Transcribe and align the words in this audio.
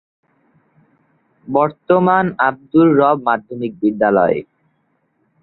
বর্তমান 1.47 2.25
আব্দুর 2.47 2.87
রব 2.99 3.17
মাধ্যমিক 3.27 3.71
বিদ্যালয়ে। 3.81 4.39